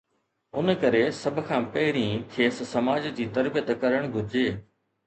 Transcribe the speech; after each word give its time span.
ان 0.57 0.67
ڪري 0.83 1.01
سڀ 1.19 1.35
کان 1.49 1.67
پهرين 1.75 2.25
کيس 2.33 2.65
سماج 2.73 3.07
جي 3.21 3.31
تربيت 3.39 3.73
ڪرڻ 3.87 4.13
گهرجي. 4.19 4.47